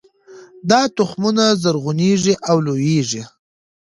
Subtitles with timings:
[0.69, 3.23] دا تخمونه زرغونیږي او لوییږي